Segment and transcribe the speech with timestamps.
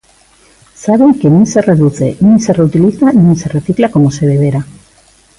[0.83, 4.61] Saben que nin se reduce, nin se reutiliza nin se recicla como se debera.